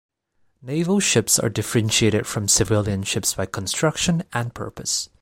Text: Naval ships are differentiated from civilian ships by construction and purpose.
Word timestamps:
Naval 0.63 0.99
ships 0.99 1.37
are 1.37 1.49
differentiated 1.49 2.25
from 2.25 2.47
civilian 2.47 3.03
ships 3.03 3.35
by 3.35 3.45
construction 3.45 4.23
and 4.33 4.51
purpose. 4.51 5.09